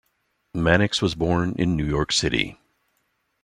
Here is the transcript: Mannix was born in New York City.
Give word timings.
Mannix 0.55 0.99
was 0.99 1.13
born 1.13 1.53
in 1.59 1.75
New 1.77 1.85
York 1.85 2.11
City. 2.11 2.57